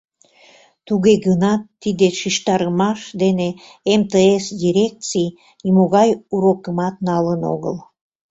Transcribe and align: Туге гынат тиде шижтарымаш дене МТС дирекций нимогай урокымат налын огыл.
Туге 0.87 1.13
гынат 1.25 1.61
тиде 1.81 2.07
шижтарымаш 2.19 2.99
дене 3.21 3.49
МТС 3.99 4.45
дирекций 4.61 5.29
нимогай 5.63 6.09
урокымат 6.33 6.95
налын 7.07 7.41
огыл. 7.53 7.75